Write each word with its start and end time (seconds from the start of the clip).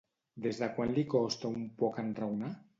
Des 0.45 0.61
de 0.61 0.69
quan 0.77 0.95
li 0.95 1.05
costa 1.13 1.53
un 1.61 1.71
poc 1.85 2.03
enraonar? 2.09 2.55